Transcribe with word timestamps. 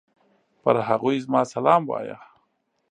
پر 0.61 0.75
هغوی 0.87 1.15
زما 1.25 1.41
سلام 1.53 1.81
وايه! 1.89 2.17